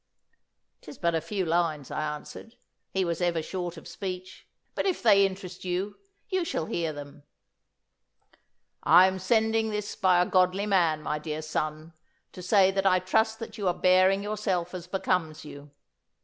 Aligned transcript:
''Tis 0.81 0.99
but 0.99 1.13
a 1.13 1.21
few 1.21 1.45
lines,' 1.45 1.91
I 1.91 2.01
answered. 2.15 2.55
'He 2.89 3.05
was 3.05 3.21
ever 3.21 3.43
short 3.43 3.77
of 3.77 3.87
speech. 3.87 4.47
But 4.73 4.87
if 4.87 5.03
they 5.03 5.23
interest 5.27 5.63
you, 5.63 5.99
you 6.27 6.43
shall 6.43 6.65
hear 6.65 6.91
them. 6.91 7.21
"I 8.81 9.05
am 9.05 9.19
sending 9.19 9.69
this 9.69 9.95
by 9.95 10.19
a 10.19 10.25
godly 10.25 10.65
man, 10.65 11.03
my 11.03 11.19
dear 11.19 11.43
son, 11.43 11.93
to 12.31 12.41
say 12.41 12.71
that 12.71 12.87
I 12.87 12.97
trust 12.97 13.37
that 13.37 13.59
you 13.59 13.67
are 13.67 13.75
bearing 13.75 14.23
yourself 14.23 14.73
as 14.73 14.87
becomes 14.87 15.45
you. 15.45 15.69